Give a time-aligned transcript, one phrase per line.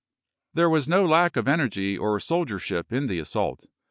[0.55, 3.67] There was no lack of energy or soldiership in the assault.